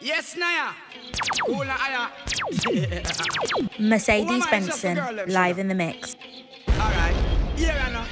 [0.00, 0.72] Yes, Naya.
[3.78, 4.98] Mercedes Benson,
[5.28, 6.16] live in the mix.
[6.68, 7.14] All right.
[7.56, 8.04] Here I know.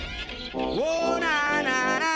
[0.54, 2.10] Oh, na, na, na.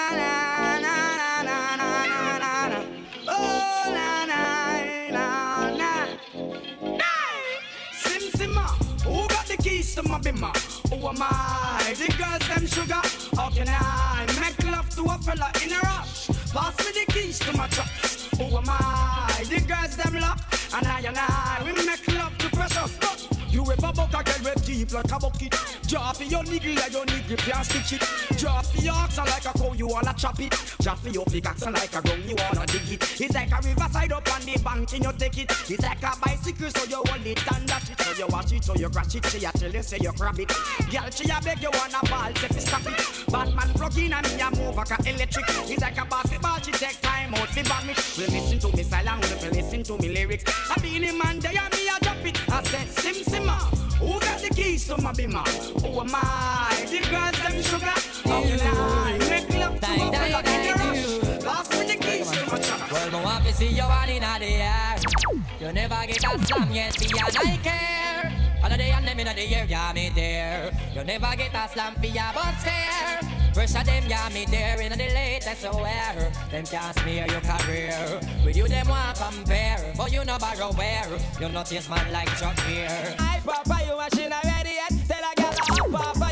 [9.95, 10.50] To my bimmer.
[10.91, 11.95] Who am I?
[11.96, 13.00] The girls them sugar.
[13.36, 16.27] How can I make love to a fella in a rush?
[16.52, 18.14] Pass me the keys to my truck.
[18.39, 19.45] Who am I?
[19.48, 20.41] The girls, them lock.
[20.74, 23.23] And I and I, we make love to precious.
[23.55, 25.55] You ever buck a girl with deep like a bucket?
[25.55, 28.03] For your niggle like your niggle stitch it.
[28.03, 30.53] For your oxen like a cow, you wanna chop it.
[30.53, 33.21] For your pickaxe like a gun, you wanna dig it.
[33.21, 35.53] It's like a riverside up on the bank and you take it.
[35.71, 38.01] It's like a bicycle, so you hold it and dash it.
[38.01, 39.27] So you watch it, so you crash it.
[39.27, 40.49] She a tell you, say you grab it.
[40.91, 43.30] Girl, she a beg you wanna ball, say fi stop it.
[43.30, 45.47] Batman plug in and me a move like a electric.
[45.71, 47.99] It's like a basketball, she take time out fi bang it.
[48.19, 50.45] We listen to me silent, we listen to me lyrics.
[50.71, 52.37] I be the man there and me a drop it.
[52.51, 53.59] I said sim sim simma.
[53.98, 55.46] Who got the keys to my bimmer?
[55.82, 56.87] Who am I?
[56.90, 57.87] The girls them sugar.
[58.24, 61.45] How can I make love to a fella in the rush?
[61.45, 62.90] Lost me the keys to my truck.
[62.90, 64.97] Well, want to see you all in the air.
[65.60, 68.44] You never get a slam yet, and I care.
[68.65, 70.72] All the day and them in the air, yeah, me there.
[70.94, 73.21] You never get a slam for your bus fare.
[73.53, 76.32] Pressure them, yeah, me there in the latest wear.
[76.50, 78.21] Them can't smear your career.
[78.43, 79.93] With you, them want compare.
[79.98, 81.06] But you no borrow where.
[81.38, 83.15] You not taste man like Chuck here.
[83.19, 84.93] I papa, you machine already yet.
[85.09, 86.24] Tell a girl I papa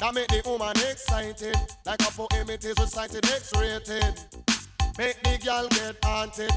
[0.00, 1.56] That make the woman excited.
[1.84, 4.14] Like a poem it is recited X-rated.
[4.96, 6.52] Make the girl get haunted.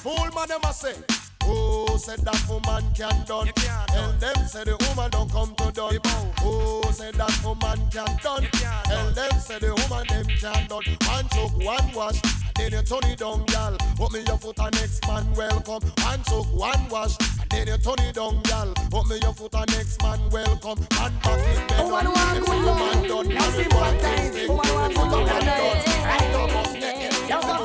[0.00, 0.94] Fool man a say.
[1.44, 3.48] Who said that woman can't done?
[3.88, 5.98] Tell them say the woman don't come to done.
[6.40, 8.46] Who said that woman can't done?
[8.84, 10.84] Tell them say the woman them can done.
[11.08, 12.20] One choke, one wash,
[12.56, 13.76] then you turn it down, gal.
[13.96, 15.88] Put me your foot and next man welcome.
[16.04, 17.16] One choke, one wash,
[17.50, 18.74] then you turn it down, girl.
[19.08, 20.78] me your foot on next man welcome.
[20.96, 21.80] Man back in bed.
[21.80, 23.28] Oh, one one man done.
[23.28, 24.32] Now see one time.
[24.48, 25.78] Oh, one one good man done.
[26.04, 26.52] I don't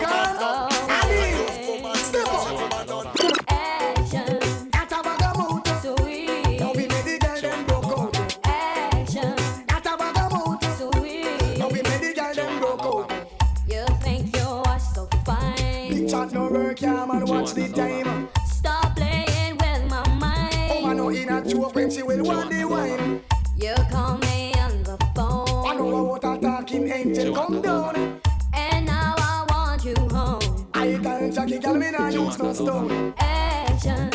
[0.09, 0.72] man done.
[22.23, 23.21] Joke when she will want the wine.
[23.57, 25.67] You call me on the phone.
[25.67, 28.21] I know phone, what a talking angel come down.
[28.53, 30.67] and now I want you home.
[30.73, 33.13] I tell Jackie, girl, me nah use no stone.
[33.19, 34.09] Eh, Action,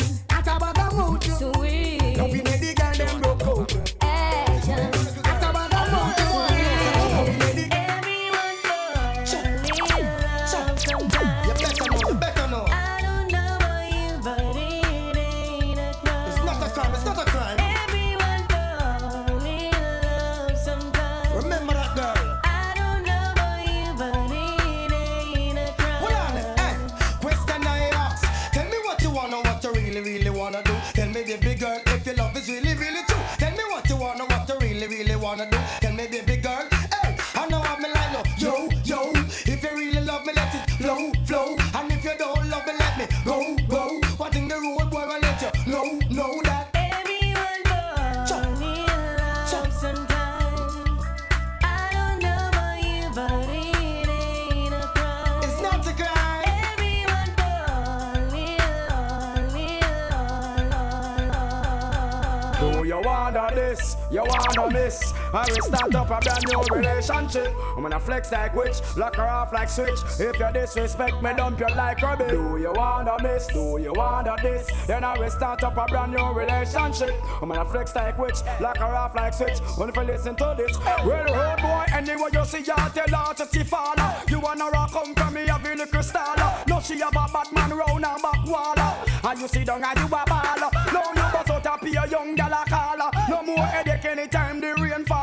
[64.11, 65.13] You wanna miss?
[65.31, 67.53] I will start up a brand new relationship.
[67.75, 69.99] I'm gonna flex like witch, lock her off like switch.
[70.19, 72.31] If you disrespect me, dump you like rubbish.
[72.31, 73.45] Do you wanna miss?
[73.47, 74.67] Do you wanna this?
[74.87, 77.13] Then I will start up a brand new relationship.
[77.41, 79.59] I'm gonna flex like witch, lock her off like switch.
[79.77, 83.45] If you listen to this, well, road boy, anyway you see her, tell her to
[83.45, 84.15] see father.
[84.29, 86.63] You wanna rock come from me, have a little star.
[86.67, 88.79] No, she have a Batman round and back wall.
[89.23, 90.93] And you see down and you a baller.
[90.93, 93.11] No, you bust out a pure young gal a caller.
[93.29, 95.18] No more headache anytime the rain fall.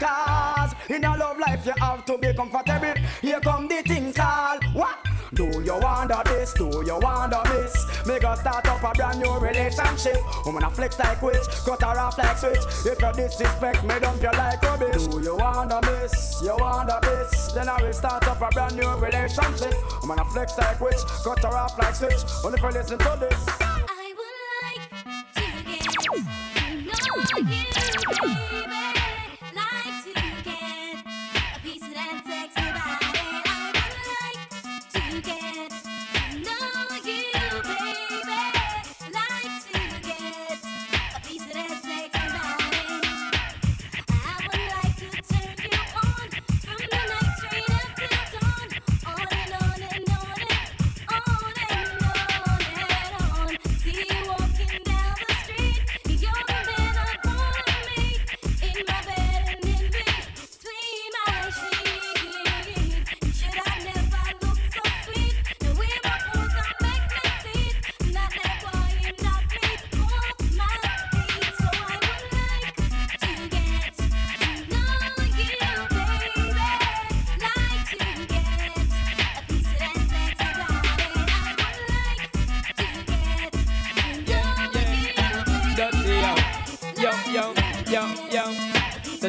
[0.00, 2.94] Cause in a love life you have to be comfortable.
[3.20, 4.98] Here come the things called what?
[5.32, 6.52] Do you wonder this?
[6.54, 7.86] Do you wonder this?
[8.06, 10.16] Me go start up a brand new relationship.
[10.44, 12.64] I'm gonna flex like witch, cut her off like switch.
[12.84, 15.06] If you disrespect me, dump you like rubbish.
[15.06, 16.40] Do you wonder this?
[16.42, 17.52] You wonder this?
[17.52, 19.74] Then I will start up a brand new relationship.
[20.02, 22.22] I'm gonna flex like witch, cut her off like switch.
[22.44, 23.69] Only if you listen to this.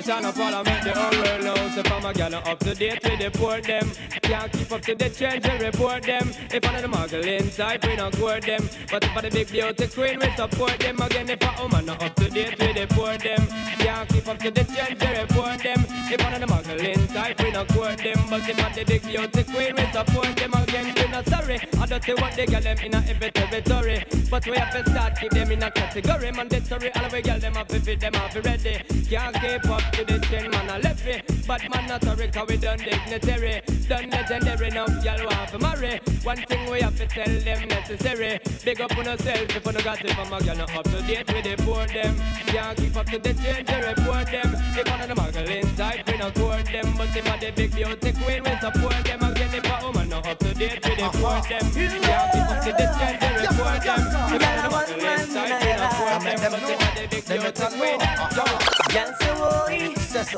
[0.01, 1.69] The Shana follow make the whole world know.
[1.75, 3.91] So from a gal up to date with the poor them.
[4.23, 6.31] Can't keep up to the trends and report them.
[6.49, 8.67] If of the muggle inside, we don't court them.
[8.89, 10.99] But if for the big beauty queen, we support them.
[11.01, 13.45] Again, if a woman not up to date with the poor them.
[13.77, 15.85] Can't keep up to the trends and report them.
[16.09, 18.19] If of the muggle inside, we don't court them.
[18.27, 20.53] But if for the big beauty queen, we support them.
[20.53, 21.59] Again, we not sorry.
[21.77, 24.03] I don't see what they get them in a every territory.
[24.31, 26.31] But we have to start keep them in a category.
[26.31, 28.81] Mandatory, all of we get them up if it them up ready.
[29.09, 31.23] Can't keep up to the trend, man, I left it.
[31.47, 33.61] But man, not sorry, cause we done dignitary.
[33.87, 35.99] Done legendary, now y'all want to marry.
[36.23, 38.39] One thing we have to tell them necessary.
[38.63, 41.01] Big up on yourself if you no got it from a girl, not up to
[41.03, 42.15] date with the poor them.
[42.47, 44.49] Can't keep up to the trend, they report them.
[44.77, 46.93] If one of the muggle inside, we not court them.
[46.97, 49.23] But if a the big beauty queen, we support them.
[49.23, 51.65] Again, if a woman not up to date with the poor them.
[51.71, 54.01] Can't keep up to the trend, they report them.
[54.29, 56.39] If one of the muggle inside, we not court them.
[56.51, 57.99] But if a the big beauty queen,
[58.35, 58.70] yo.
[58.91, 59.31] Girl say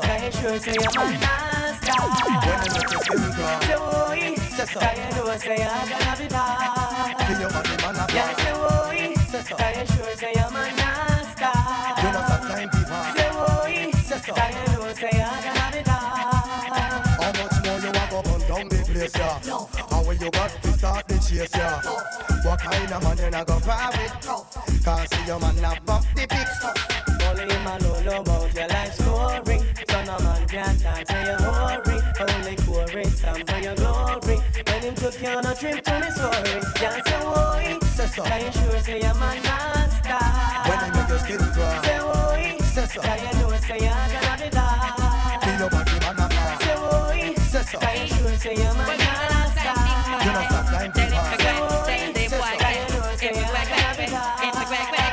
[0.00, 1.90] can you sure say you're my master?
[1.90, 4.34] Say woy,
[4.78, 7.18] can you know say you're gonna be bad?
[8.14, 9.10] Girl say woy,
[9.58, 11.50] can you sure say you're my master?
[11.96, 12.12] Say you
[14.70, 15.34] know say you're
[15.84, 16.14] bad?
[17.18, 19.42] How much more you a go burn down the place, yeah?
[19.90, 21.82] How will you got to start the chase, yeah?
[22.44, 24.84] What kind of man you not go par with?
[24.84, 25.84] Can't see your man up
[26.14, 26.73] the pics.
[35.04, 38.24] When him took you on a trip to Missouri, can't say woy.
[38.24, 40.16] Can you sure say you're my master?
[40.64, 42.56] When they make your skin cry, Say woy.
[43.04, 45.44] Can you know say you're gonna be bad?
[45.44, 46.64] feel your body man a pass.
[46.64, 47.20] Say woy.
[47.80, 49.76] Can you sure say you're my master?
[50.24, 51.36] You know stop time to pass.
[51.36, 51.84] Say woy.
[51.84, 55.04] Can you know say you're gonna be bad?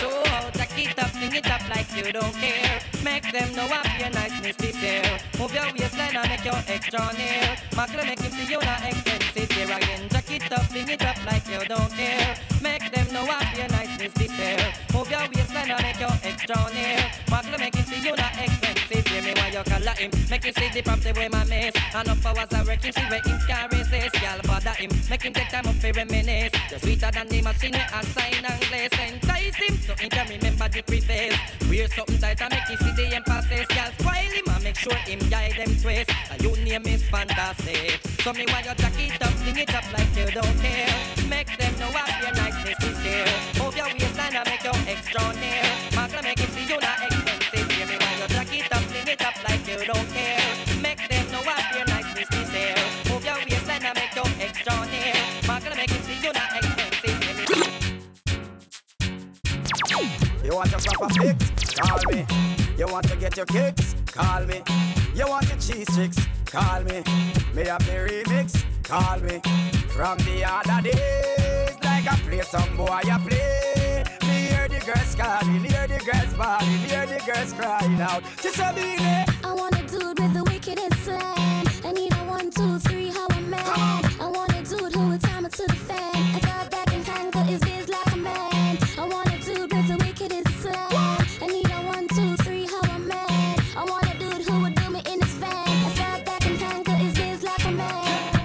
[0.00, 0.08] So
[0.56, 2.80] jack it up, fling it up like you don't care.
[3.04, 5.20] Make them know what your niceness is there.
[5.38, 5.91] Move your waistline
[6.42, 7.56] make your extra near.
[7.76, 10.08] Macro make him see you not expensive here again.
[10.10, 12.34] Jack it up, fling it up like you don't care.
[12.62, 14.72] Make them know what your niceness is there.
[14.92, 16.98] Move your waistline and make your extra near.
[17.30, 19.22] Macro make him see you not expensive here.
[19.22, 20.10] Me why you call him.
[20.30, 21.74] Make him see the property where my miss.
[21.94, 24.14] And up hours I work him see where him can resist.
[24.20, 24.90] Girl bother him.
[25.10, 26.52] Make him take time up for reminisce.
[26.70, 28.90] You're sweeter than the machine a sign and glaze.
[28.98, 31.38] Entice him so he can remember the preface.
[31.68, 33.66] Wear something tight and make him see the emphasis.
[33.68, 36.10] Girl spoil him and make sure him guide them twist.
[37.12, 38.00] Fantastic.
[38.24, 40.88] So me why you jack it up, fling it up like you don't care.
[41.28, 43.28] Make them know what your niceness is here.
[43.60, 45.62] Move your waistline and make your extra near.
[45.94, 47.68] Magna make him see you not expensive.
[47.70, 50.40] Hear me why you jack it up, fling it up like you don't care.
[50.80, 52.80] Make them know what your niceness is here.
[53.12, 55.12] Move your waistline and make your extra near.
[55.46, 57.18] Magna make him see you not expensive.
[57.20, 57.44] Me
[60.48, 61.74] You want your proper fix?
[61.76, 62.24] Call me.
[62.78, 63.94] You want to get your kicks?
[64.06, 64.62] Call me.
[65.14, 66.41] You want your cheese sticks?
[66.52, 67.02] Call me.
[67.54, 68.62] Me have the remix?
[68.82, 69.40] Call me.
[69.88, 74.04] From the other days, like I play some boy, I play.
[74.28, 78.22] Me hear the girls calling, hear the girls bawling, hear the girls crying out.
[78.42, 79.30] Just a minute.
[79.42, 81.08] I want a dude with the wickedest.
[81.08, 81.41] I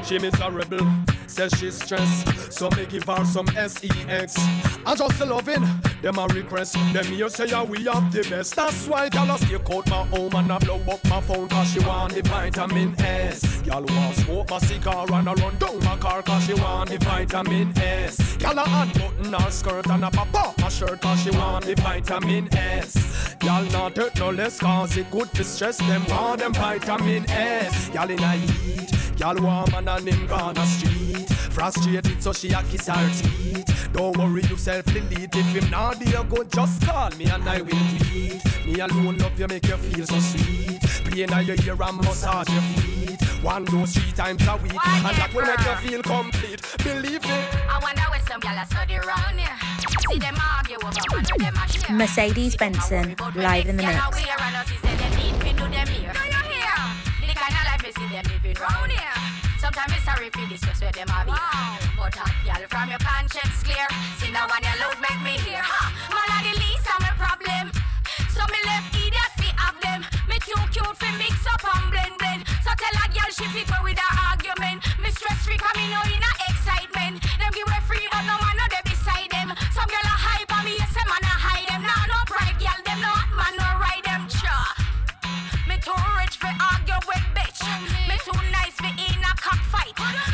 [0.08, 0.88] She miserable.
[1.28, 2.54] says she's stressed.
[2.54, 3.84] So me give her some sex.
[4.86, 5.68] I just loving
[6.02, 6.76] them a request.
[6.94, 8.56] Them here say yeah, we have the best.
[8.56, 11.74] That's why girl I stay out my home and I blow up my phone cause
[11.74, 13.62] she want the vitamin S.
[13.64, 16.98] Girl want smoke my cigar and I run down my car cause she want the
[17.00, 18.38] vitamin S.
[18.38, 21.76] Girl a unbutton her skirt and a pop off my shirt cause she want the
[21.76, 23.36] vitamin S.
[23.40, 25.78] Girl not hurt no less cause it good for stress.
[25.80, 27.90] Them want them vitamin S.
[27.90, 28.98] Girl in a heat.
[29.18, 31.28] Girl want man and him gone a street.
[31.52, 33.90] Frustrated so she a kiss her teeth.
[33.92, 35.36] Don't worry yourself delete.
[35.36, 38.42] If him not there good just call me and I will tweet.
[38.66, 40.80] Me alone love you make you feel so sweet.
[41.06, 43.22] Playing on your ear and massage your feet.
[43.44, 45.58] One dose three times a week Why and that will never?
[45.58, 46.62] make you feel complete.
[46.84, 47.30] Believe me.
[47.70, 49.58] I wonder where some gyal a study round here.
[50.12, 51.96] See them argue over man with them a share.
[51.96, 54.28] Mercedes Benson, live in the Gyal mix.
[57.48, 59.20] Kind of life me see them living round here.
[59.60, 61.92] Sometimes me sorry for this stress where them have here.
[61.96, 63.88] But hot gyal from your conscience clear.
[64.20, 65.64] See now when you load make me hear.
[65.64, 65.82] Ha!
[66.12, 67.72] Man a the least of my problem.
[68.36, 70.04] So me left idiot fi have them.
[70.28, 72.42] Me too cute fi mix up and blend blend.
[72.64, 74.84] So tell a girl she fi go with her argument.
[75.00, 77.24] Me stress free come me know in a excitement.
[77.40, 79.56] Them give way free but no man no they beside them.
[79.72, 81.82] Some girl a hype on me yes them man a hide them.
[81.88, 84.28] Nah no pride girl them no hot man no ride them.
[84.28, 84.76] Cha.
[85.66, 87.26] Me too rich fi argue with
[89.38, 89.94] cockfight.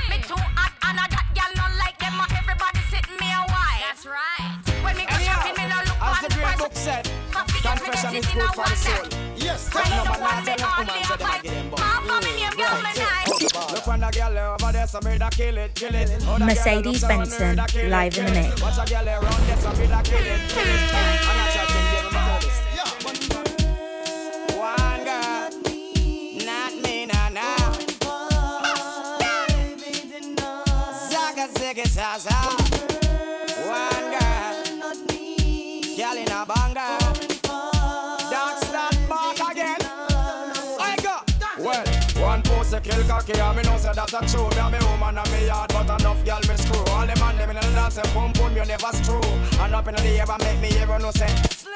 [0.09, 2.15] Me too hot and a that girl no like them.
[2.17, 3.79] and Everybody sit me a while.
[3.83, 4.55] That's right.
[4.83, 8.51] When me go shopping me no look As the great book said, confession is good
[8.55, 9.05] for the soul.
[9.35, 11.69] Yes, But no man not tell a woman so them a get them
[13.73, 16.09] Look when a girl eh, over there, so me da kill it, kill it.
[16.39, 18.61] Mercedes girl look so Benson, me da kill it, live in the mix.
[18.61, 20.79] Watch a girl around there, so me da kill it, kill it.
[31.73, 32.29] Zaga, ziggy, zaza.
[33.67, 34.63] One girl,
[35.97, 36.97] girl in a banger.
[38.29, 39.77] Dark start back again.
[40.79, 41.15] I go.
[41.63, 41.85] Well,
[42.21, 44.49] one post a kill cocky, and me know say that a true.
[44.49, 46.83] Me a me woman and me yard, but enough girl me screw.
[46.93, 49.21] All the man them in the dance, say boom boom, you never screw.
[49.59, 51.33] And up in the air, make me ever no say.
[51.49, 51.71] Slow.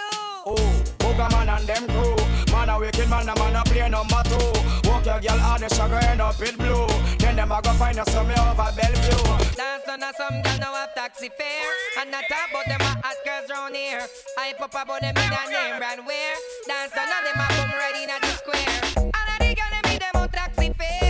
[0.46, 2.16] Oh, Booga man and them crew.
[2.58, 4.90] Man a wicked man, a man a play number two.
[4.90, 6.88] Walk your girl hard, the sugar end up in blue.
[7.20, 9.54] Then them a go find us some over Bellevue.
[9.54, 13.18] Dance on a some girl now have taxi fare And not about them a hot
[13.26, 14.06] girls round here
[14.38, 16.34] I pop about them in a name brand wear
[16.68, 19.92] Dance on a them a come ready in the square All of the girl them
[19.92, 21.07] in them out taxi fare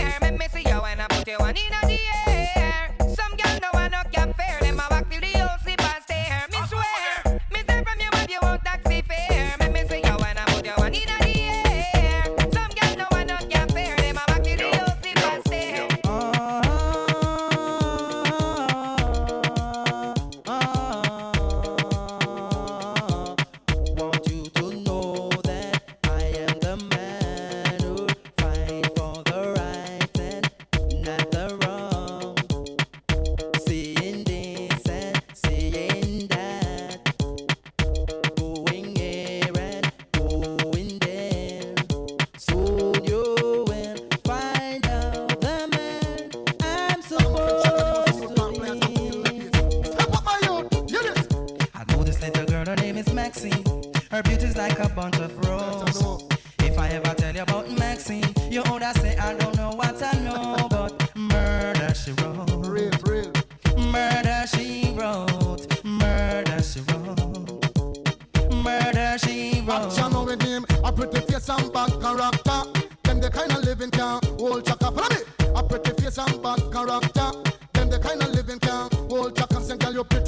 [66.58, 68.52] Murder she wrote.
[68.52, 69.92] Murder she wrote.
[69.92, 72.62] Action with him, a pretty face and bad character.
[73.04, 74.90] Them the kind of living can hold chaka.
[74.90, 75.22] Follow me.
[75.54, 77.30] A pretty face and bad character.
[77.74, 79.60] Them the kind of living can hold chaka.
[79.60, 80.27] Say, girl, you pretty,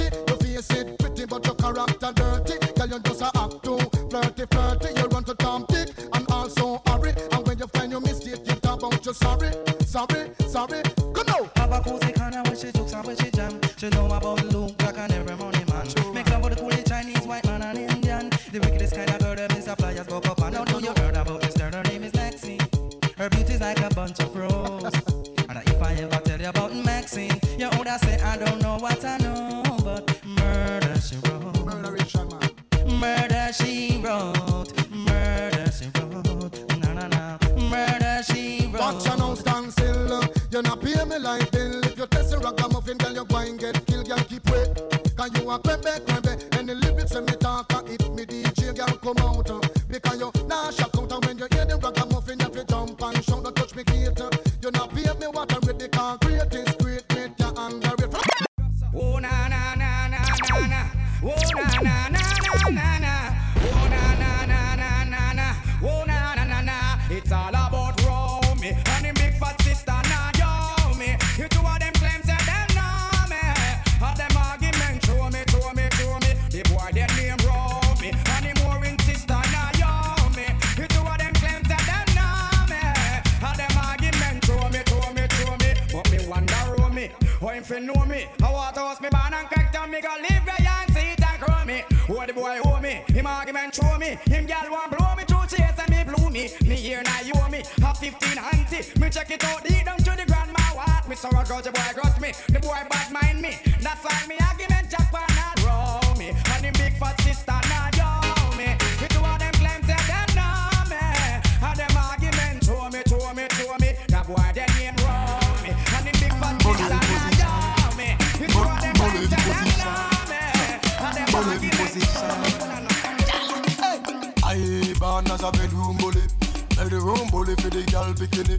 [127.90, 128.56] girl bikini.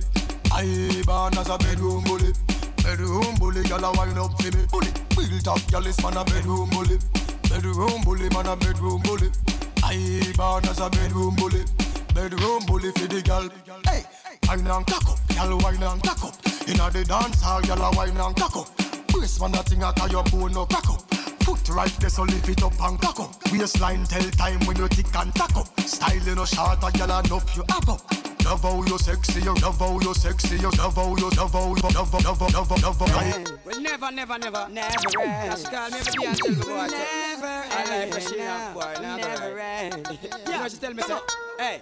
[0.51, 2.33] I born as a bedroom bully,
[2.83, 4.65] bedroom bully, girl a wine up for me.
[4.69, 6.99] Bully, built up, girl is man a bedroom bully,
[7.49, 9.31] bedroom bully, man a bedroom bully.
[9.83, 11.63] I born as a bedroom bully,
[12.13, 13.49] bedroom bully for the girl.
[13.87, 14.03] Hey,
[14.47, 16.35] wine and cock up, girl wine and cock up.
[16.67, 18.67] Inna the dance hall, girl a wine and cock up.
[19.07, 21.01] Brace man a thing a tie your bone no crack up.
[21.43, 23.51] Foot right there, so lift it up and cock up.
[23.51, 25.79] Waistline tell time when you tick and tack up.
[25.79, 28.20] Style you no short, a gyal enough you have up.
[28.45, 31.67] Love how you sexy, you love how you sexy, you love how you love how
[31.67, 33.43] you love how love how love love how.
[33.65, 35.51] We never, never, never, never end.
[35.51, 36.87] Just call me every day and tell me boy.
[36.91, 40.19] Never I like she not boy, never end.
[40.45, 41.19] You know she tell me say,
[41.59, 41.79] hey.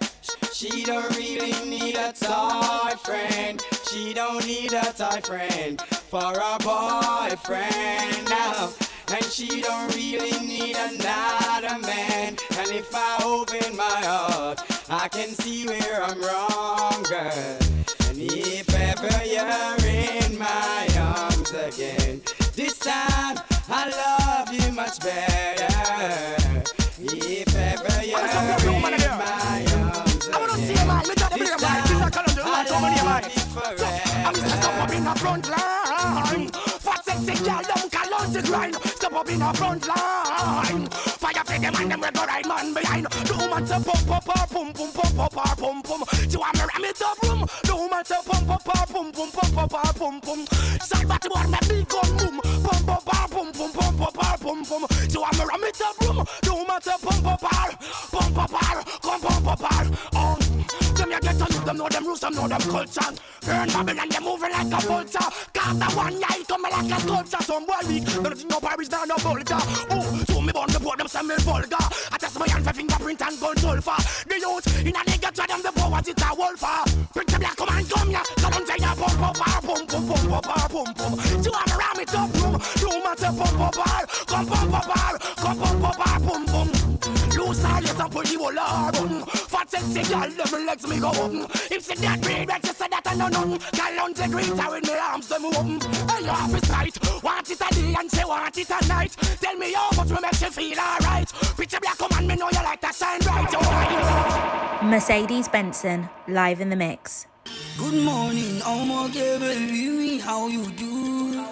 [0.52, 3.62] She don't really need a toy friend.
[3.90, 8.70] She don't need a toy friend for a boyfriend now.
[9.12, 12.36] And she don't really need another man.
[12.58, 14.60] And if I open my heart,
[14.92, 17.58] I can see where I'm wrong, girl.
[18.08, 22.20] And if ever you're in my arms again,
[22.56, 25.68] this time I love you much better.
[26.98, 30.88] If ever you're in my arms again,
[31.38, 31.86] this time
[32.50, 33.90] I love you forever.
[37.20, 38.74] Up sexy girl, don't call out the grind.
[38.76, 40.86] Step up in the front line.
[40.88, 43.06] Fire for them and them rebel right man behind.
[43.06, 46.08] The woman say pump pump pump pump pump pump pump pump pump pump.
[46.30, 47.46] She want me ram it up room.
[47.64, 50.48] The woman say pump pump pump pump pump pump pump pump pump pump.
[50.80, 52.40] Somebody want me big gun boom.
[52.40, 54.92] Pump pump pump pump pump pump pump pump pump.
[55.10, 56.24] She want me ram it up room.
[56.40, 57.80] The woman say pump pump pump
[58.12, 58.69] pump pump
[61.64, 63.10] them know them rules, them know them culture.
[63.42, 65.28] Burn Babylon, they moving like a vulture.
[65.54, 67.42] Cause the one night coming like a sculpture.
[67.42, 69.60] Some boy weak, nothing no Paris, down no vulgar.
[69.90, 71.84] Oh, so me born the boat, them some vulgar.
[72.10, 73.98] I test my hand for fingerprint and gun sulfur.
[74.28, 76.64] The youth in a nigga try them the power, it's a wolf.
[77.12, 78.24] Bring the black come and come here.
[78.38, 81.44] So don't say that pump up, pump pump pump up, pump pump.
[81.44, 84.84] You have around it up, room, room at the pump up, come pump up,
[85.36, 86.70] pump, pump up, pump pump.
[87.36, 88.58] Lose all your sample, you will
[89.70, 91.46] sexy girl, them legs me go open.
[91.70, 93.50] If she that breed, right, she say that I know none.
[93.50, 95.80] Girl on the greet her with me arms them open.
[95.80, 97.22] Hey, you have a sight.
[97.22, 99.16] Want it a day and say want it a night.
[99.40, 101.32] Tell me how much me make you feel alright.
[101.56, 103.48] Picture black come on, me know you like to shine bright.
[103.52, 107.26] Oh, Mercedes Benson, live in the mix.
[107.78, 111.46] Good morning, oh okay, baby, how you do?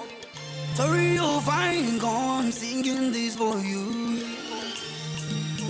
[0.75, 4.38] Sorry you're fine, gone singing this for you.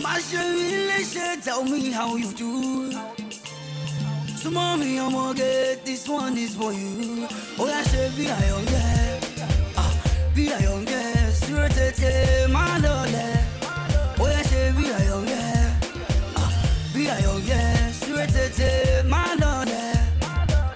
[0.01, 1.05] My Sherry,
[1.43, 2.93] tell me how you do.
[4.37, 7.27] So mommy, I'm gonna get this one is for you.
[7.59, 9.21] Oh yeah, she be a young girl,
[9.77, 9.93] ah,
[10.35, 11.33] be a young girl.
[11.33, 13.09] Sure to tell my love,
[14.21, 15.71] oh yeah, she be a young girl,
[16.37, 16.51] ah,
[16.95, 17.93] be a young girl.
[17.93, 19.69] Sure to tell my love,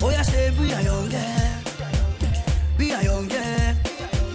[0.03, 1.53] oh yeah, she be a young girl,
[2.77, 3.75] be a young girl.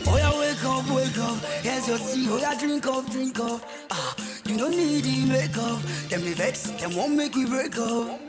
[0.09, 1.37] Oh yeah, wake up, wake up.
[1.61, 2.27] Here's your tea.
[2.29, 3.61] Oh yeah, drink up, drink up.
[4.57, 5.79] You don't need the makeup.
[6.09, 8.19] Them me vex, them won't make we break up.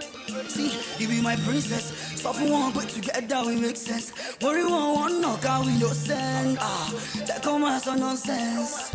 [0.46, 1.86] See, you be my princess.
[2.20, 4.12] Stuff we want, but together we make sense.
[4.42, 6.58] Worry one, one knock out we no send.
[6.60, 6.92] Ah,
[7.26, 8.90] that come as a nonsense.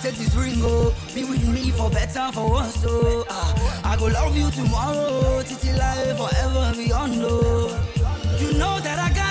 [0.00, 3.26] Take this ring, oh, be with me for better, for worse, oh.
[3.28, 7.66] Ah, I go love you tomorrow, titi life forever beyond, oh.
[8.38, 9.27] You know that I got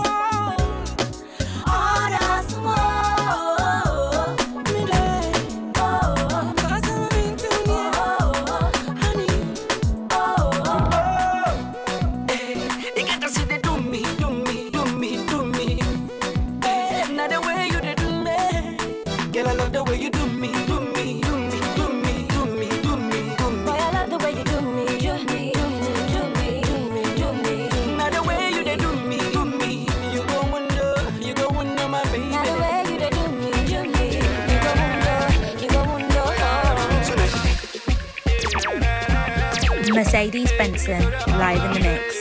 [0.00, 0.21] 过。
[40.72, 41.02] Benson,
[41.38, 42.11] live in the mix.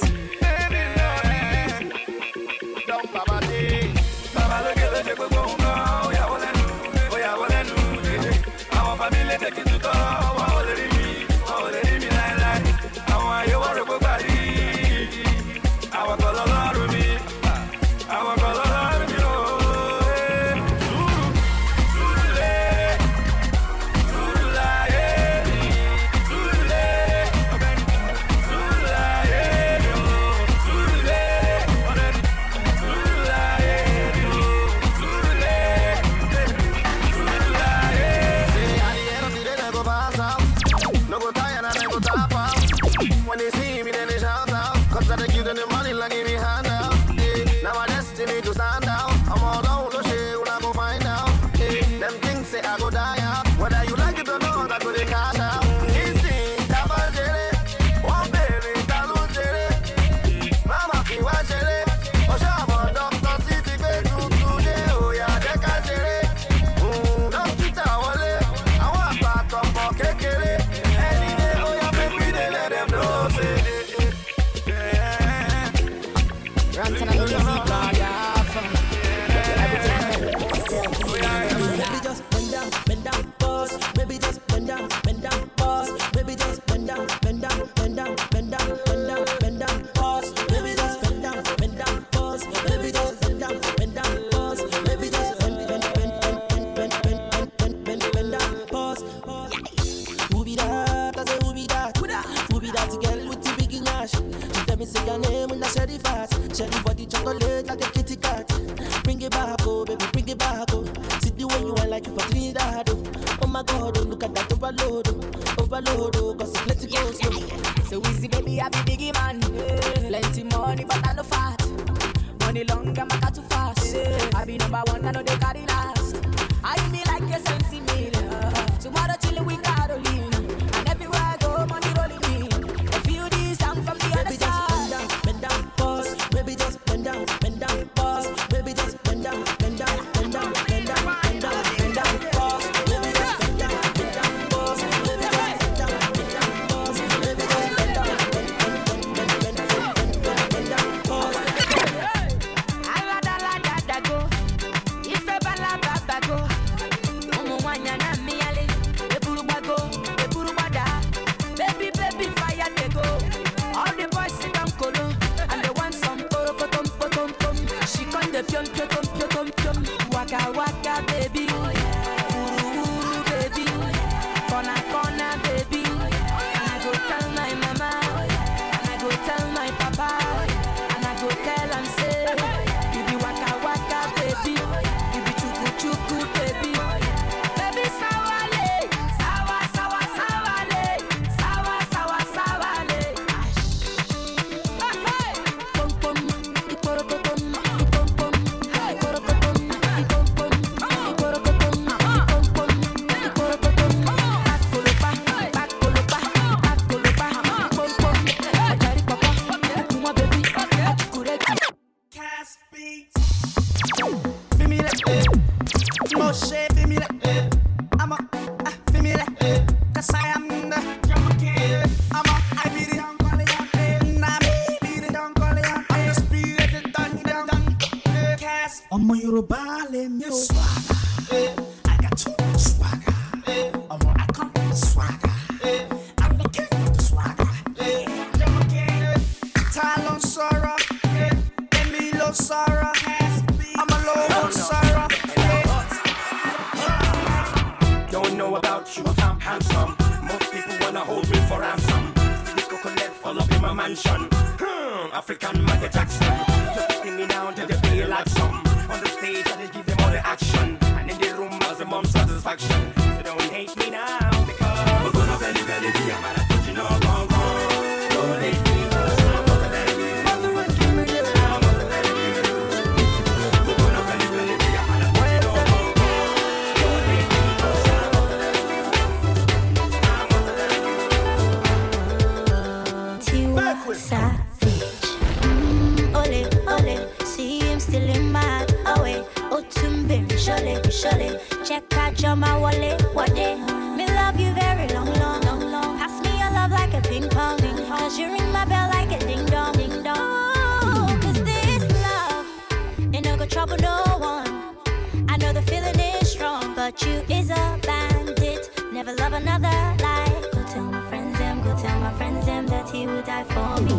[306.92, 308.70] but you is a bandit.
[308.92, 309.70] Never love another
[310.04, 310.42] lie.
[310.52, 313.82] Go tell my friends them, go tell my friends them that he would die for
[313.82, 313.92] me.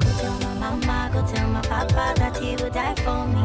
[0.00, 3.44] Go tell my mama, go tell my papa that he would die for me.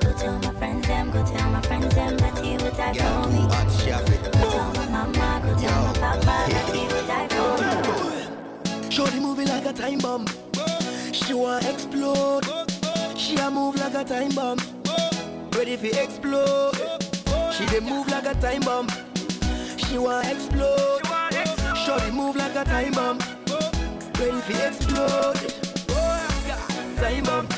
[0.00, 3.28] Go tell my friends them, go tell my friends them that he would die for
[3.28, 3.42] me.
[3.46, 5.86] Go tell my mama, go tell Yo.
[5.86, 8.90] my papa that he would die for me.
[8.90, 10.26] Show the movie like a time bomb.
[11.12, 12.44] She wanna explode.
[13.16, 14.58] She a move like a time bomb.
[15.52, 16.77] Ready for explode.
[17.58, 18.88] She dey move like a time bomb.
[19.76, 21.02] She wanna explode.
[21.84, 23.18] Shorty move like a time bomb.
[24.18, 25.36] Ready to explode.
[27.00, 27.48] Time bomb.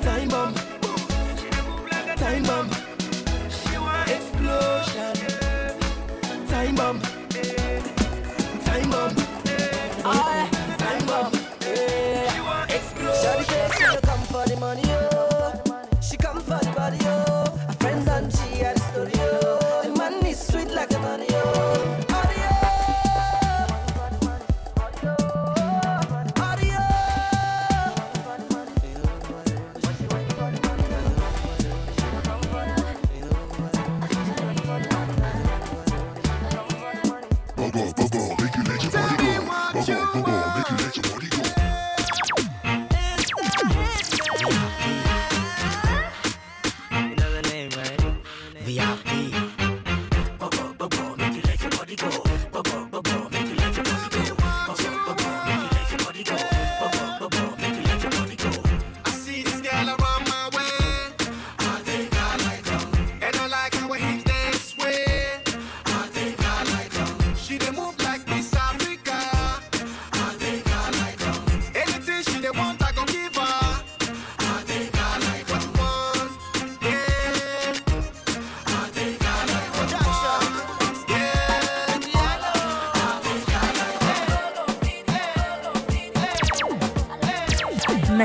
[0.00, 0.54] Time bomb.
[2.16, 2.70] Time bomb.
[4.16, 5.14] Explosion.
[6.48, 7.00] Time bomb.
[8.64, 9.14] Time bomb.
[10.06, 10.57] I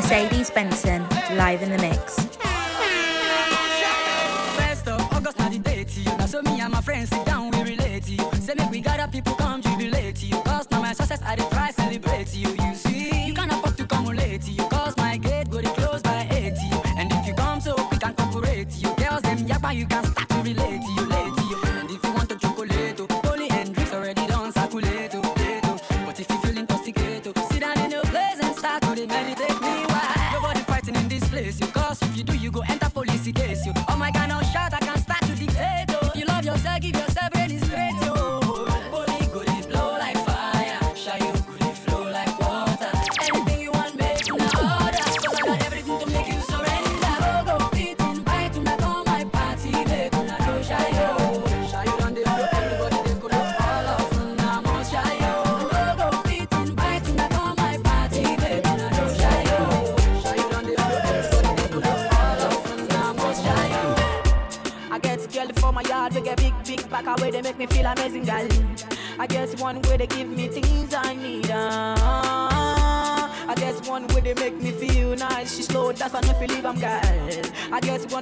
[0.03, 1.01] Mercedes Benson,
[1.37, 2.32] live in the mix.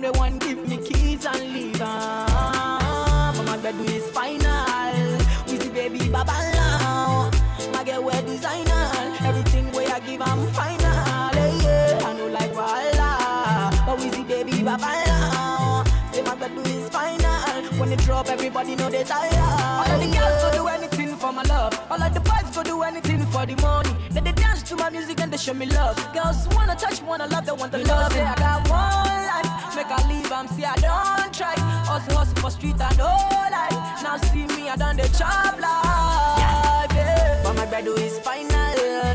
[0.02, 1.86] The one give me keys and leave her.
[1.86, 5.18] Ah, but my bed is final.
[5.46, 7.30] We see baby baba now.
[7.72, 8.90] My girl wear designer.
[9.22, 10.82] Everything where I give I'm final.
[10.82, 12.08] Yeah, yeah.
[12.08, 15.84] I know like Walla, but we see baby baba now.
[16.12, 17.80] Say my bed is final.
[17.80, 19.34] When they drop, everybody know they tired.
[19.36, 21.80] All of the girls go do anything for my love.
[21.92, 23.96] All of the boys go do anything for the money.
[24.10, 25.96] Then they dance to my music and they show me love.
[26.12, 28.12] Girls wanna touch, wanna love, they want the love.
[28.12, 29.61] Say I got one life.
[29.76, 31.56] Make I leave and see I don't try.
[31.86, 34.04] Hustle, hustle for street and no life.
[34.04, 36.92] Now see me, I done the job life.
[36.94, 37.42] Yeah.
[37.44, 38.50] But my bread is final.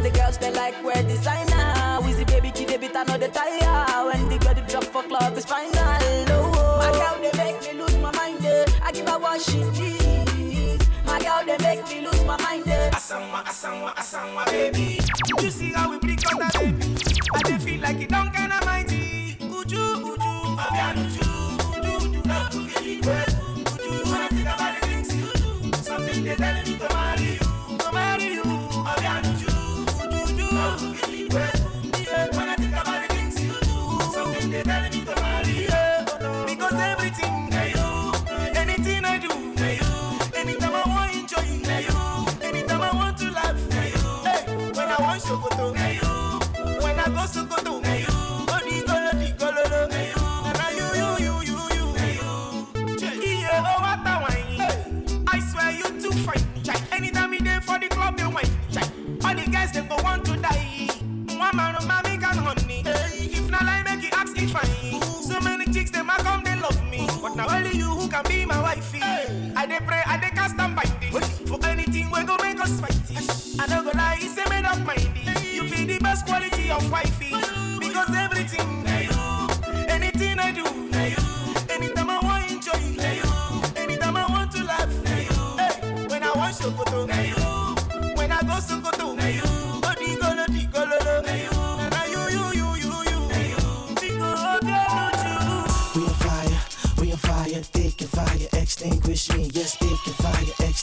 [0.02, 2.00] The girls they like wear designer.
[2.02, 4.06] Wheezy baby, kid, they beat another tire.
[4.06, 5.72] When the girl drop for club is final.
[5.74, 8.44] Oh, my girl, they make me lose my mind.
[8.82, 10.86] I give her what she needs.
[11.04, 12.66] My girl, they make me lose my mind.
[12.66, 12.90] Eh.
[12.90, 15.00] Asanwa, asanwa, asanwa, baby.
[15.42, 16.96] You see how we blink on that baby.
[17.34, 19.36] I just feel like it don't kinda mighty.
[19.40, 20.05] Uju,
[25.86, 27.05] something they telling me to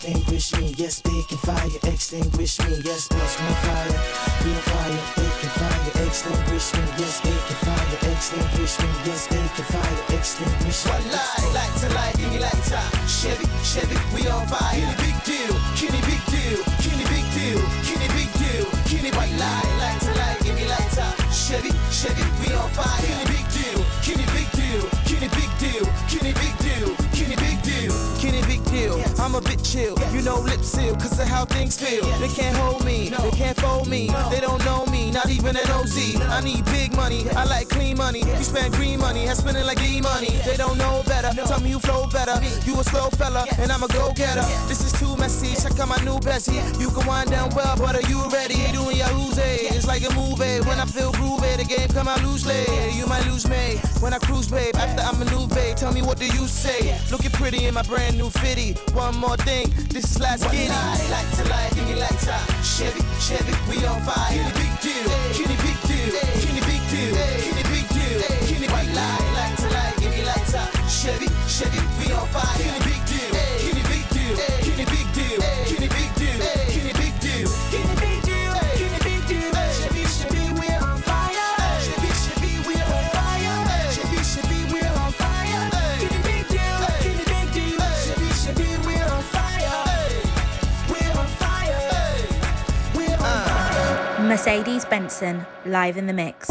[0.03, 3.87] extinguish me, yes, they can fire, extinguish me, yes, plus more fire,
[4.43, 9.27] we on fire, they can fire, extinguish me, yes, they can fire, extinguish me, yes,
[9.27, 10.91] they can fire, extinguish me.
[10.91, 12.83] One light, light to light, give me lighter.
[13.07, 15.02] Chevy, Chevy, we on fire.
[29.33, 32.05] I'm a bit chill, know lip seal, cause of how things feel.
[32.19, 35.69] They can't hold me, they can't fold me, they don't know me, not even an
[35.71, 35.97] OZ.
[36.21, 38.19] I need big money, I like clean money.
[38.19, 40.31] You spend green money, I spend it like E money.
[40.45, 42.39] They don't know better, tell me you flow better.
[42.65, 44.45] You a slow fella, and I'm a go getter.
[44.67, 46.61] This is too messy, check out my new Bessie.
[46.79, 48.55] You can wind down well, but are you ready?
[48.71, 49.75] Doing your who's eh?
[49.75, 50.61] It's like a movie.
[50.67, 52.55] When I feel groovy, the game come out loosely.
[52.55, 52.97] Eh?
[52.97, 54.75] You might lose me when I cruise, babe.
[54.75, 56.97] After I'm a new babe, tell me what do you say?
[57.11, 58.73] Looking pretty in my brand new fitty.
[58.93, 60.69] One more thing, this One giddy.
[60.69, 62.39] light, light to light, give me lighter.
[62.61, 64.29] Chevy, Chevy, we on fire.
[64.29, 69.25] Kenny big deal, Kenny big deal, Kenny big deal, Kenny big deal, Kenny white light,
[69.33, 70.65] light to light, give me lighter.
[70.87, 72.57] Chevy, Chevy, we on fire.
[72.61, 72.92] Kenny big
[94.45, 96.49] Mercedes Benson live in the mix.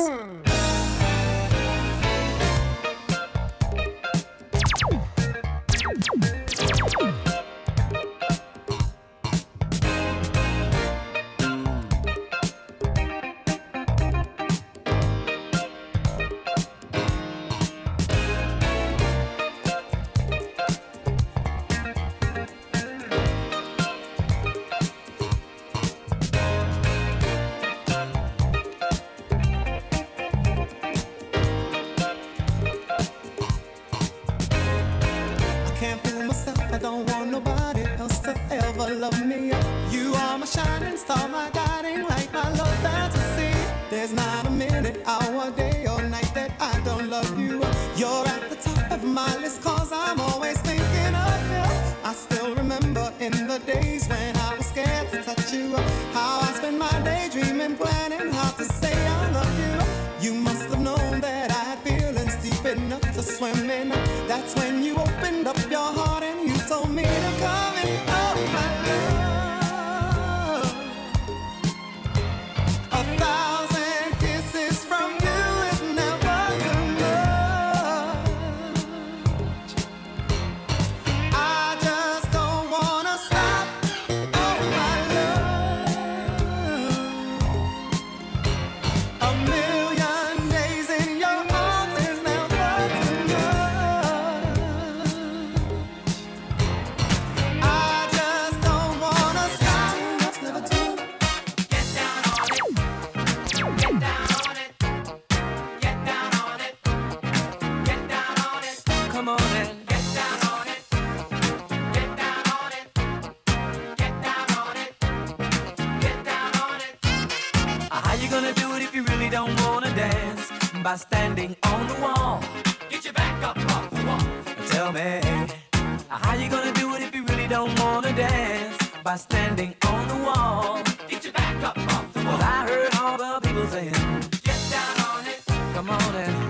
[136.02, 136.41] Come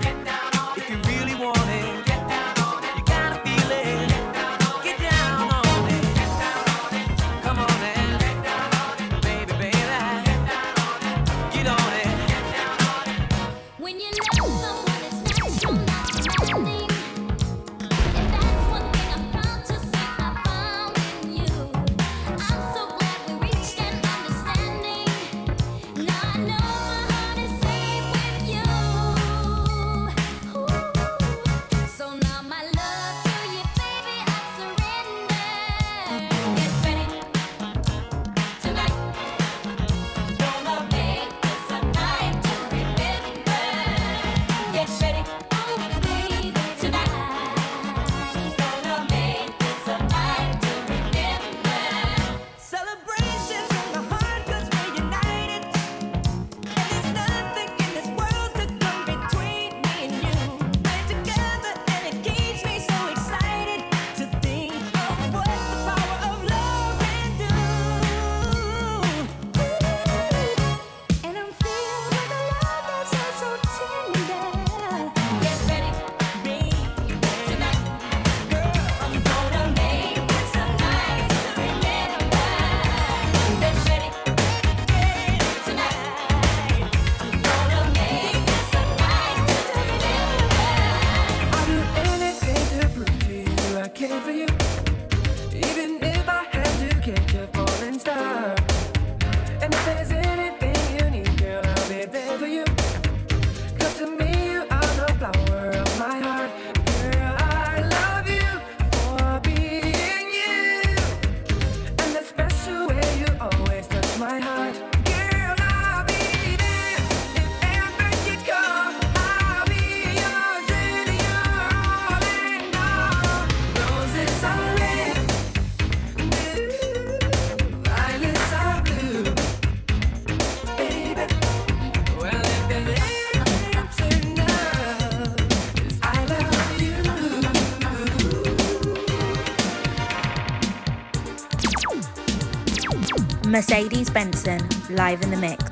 [143.53, 145.62] Mercedes Benson live in the mix.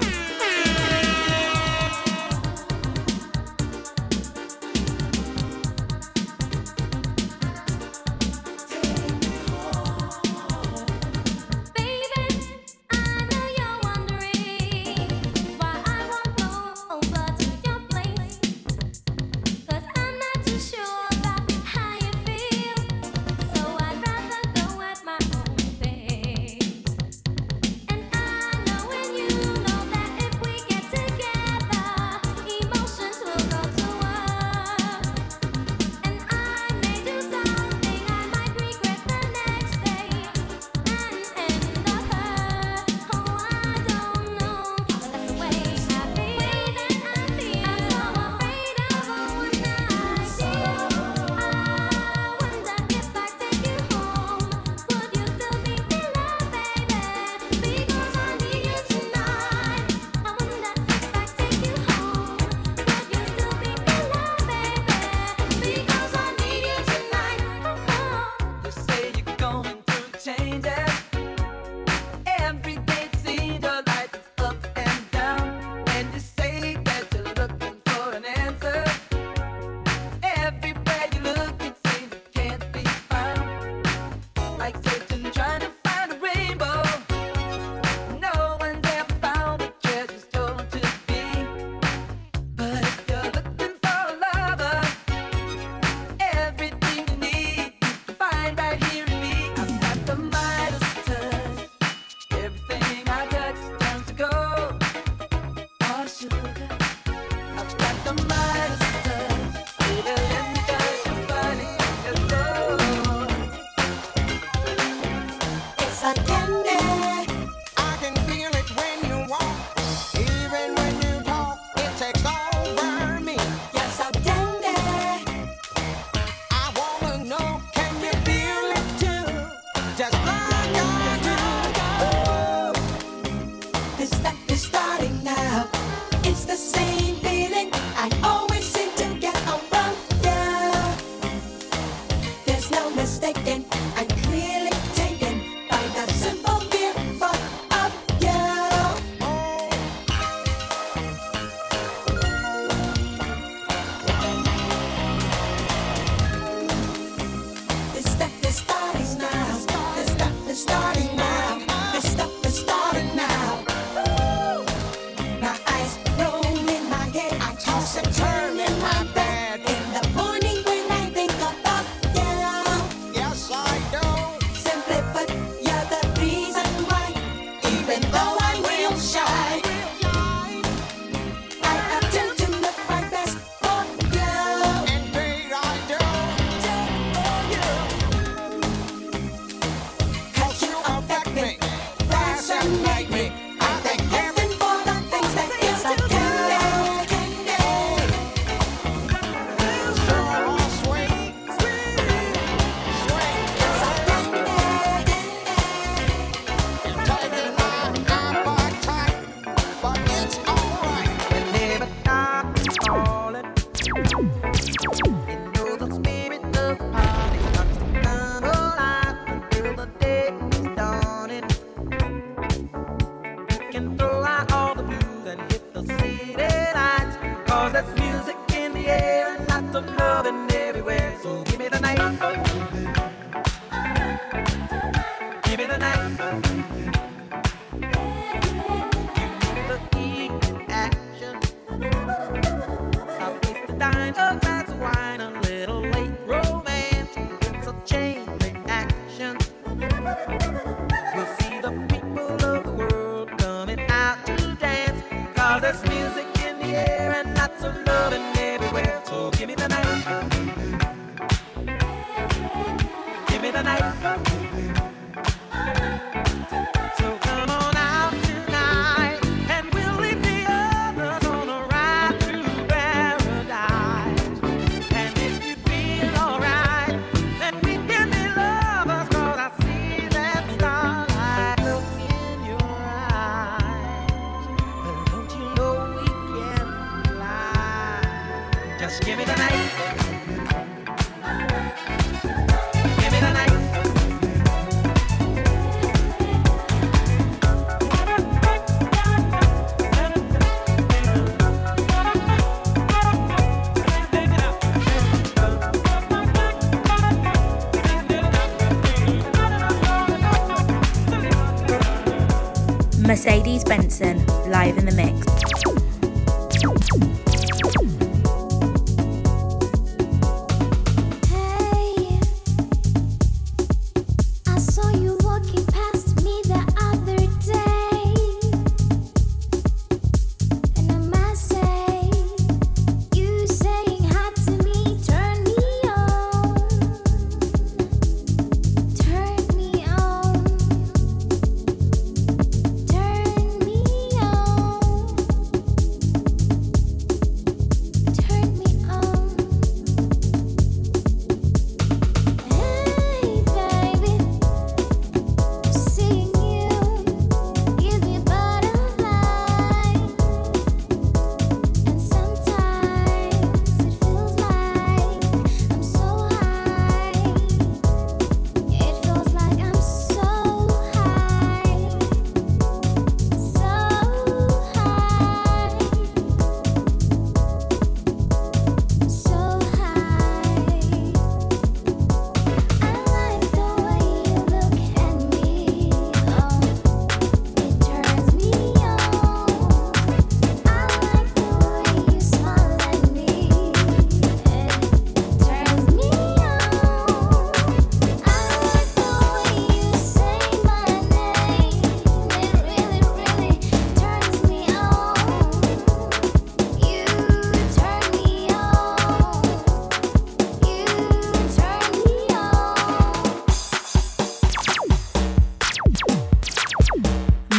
[313.71, 314.17] Benson
[314.51, 315.30] live in the mix.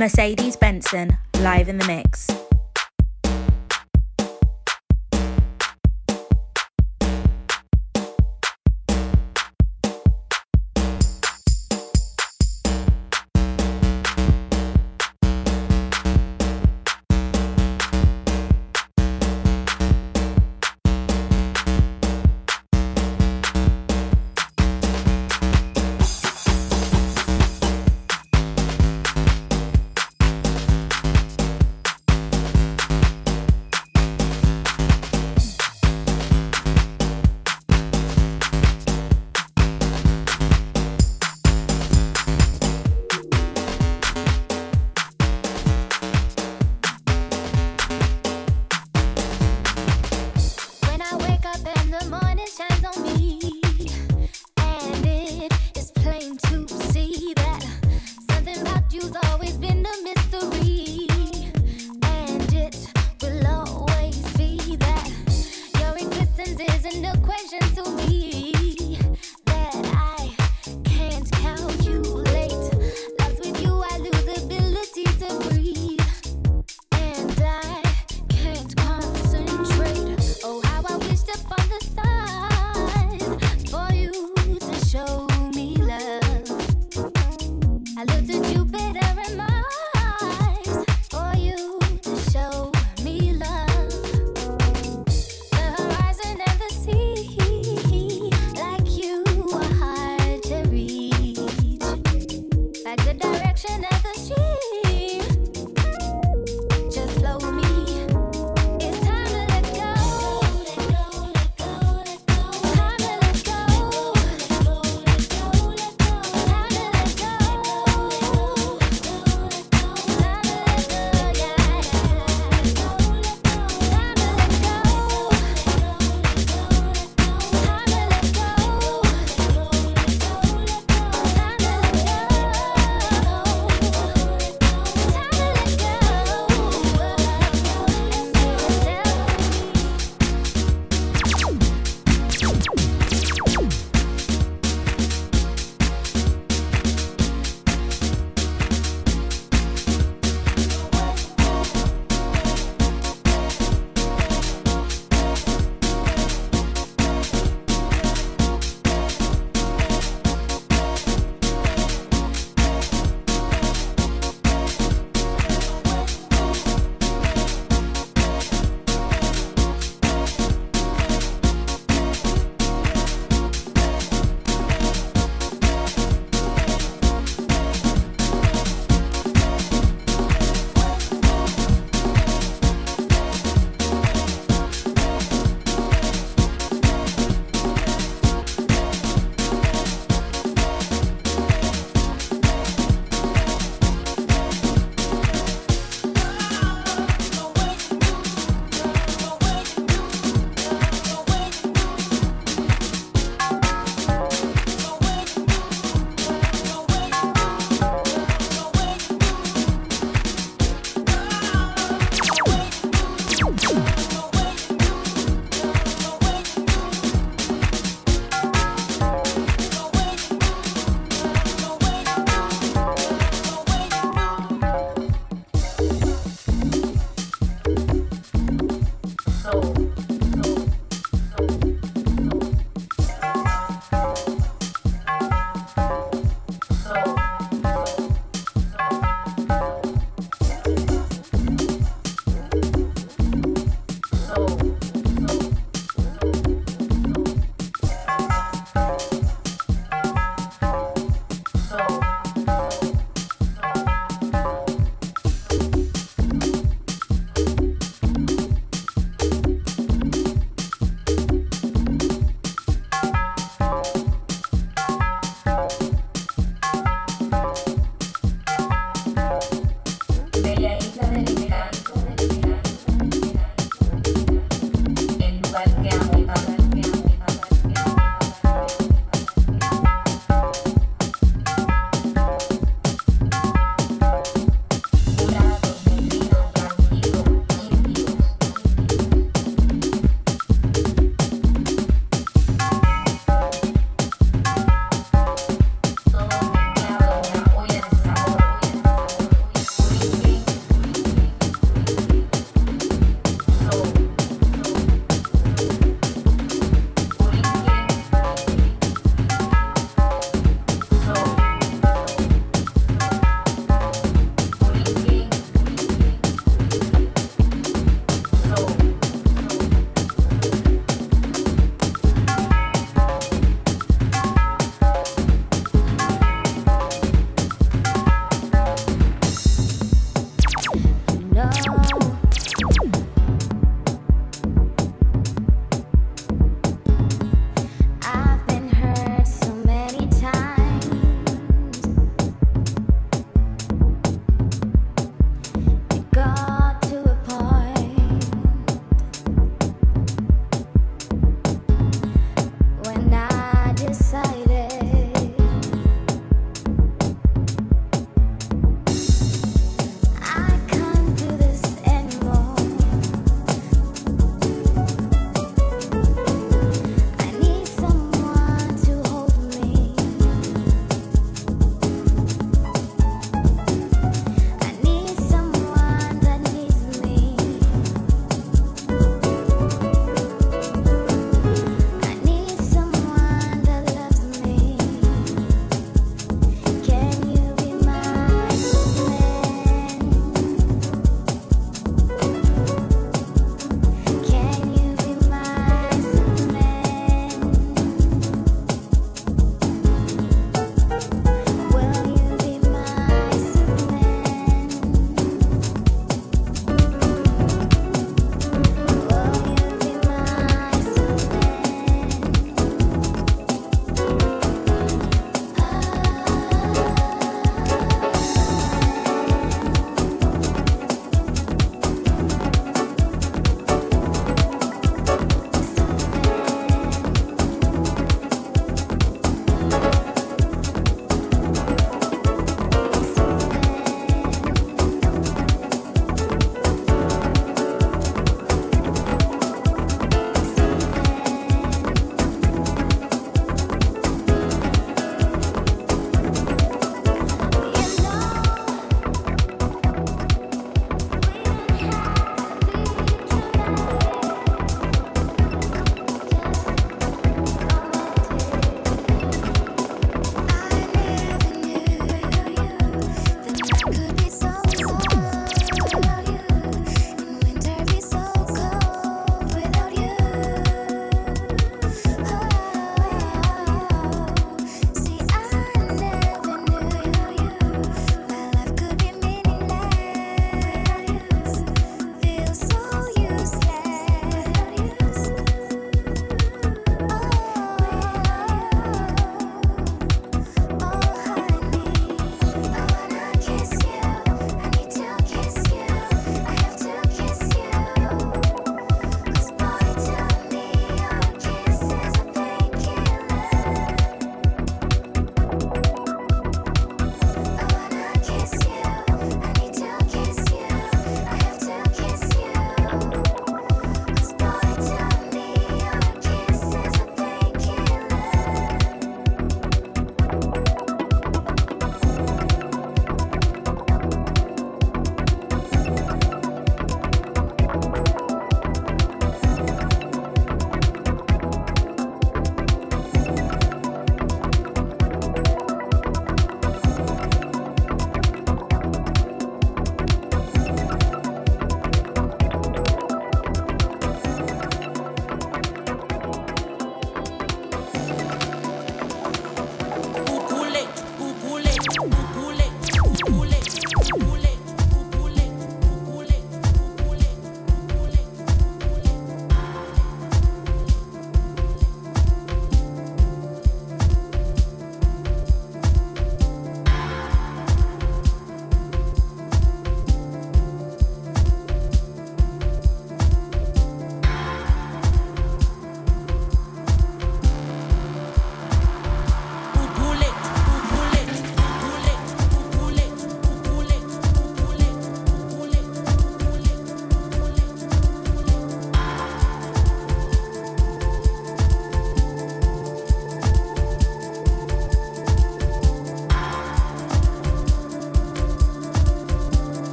[0.00, 2.09] Mercedes Benson, live in the mix.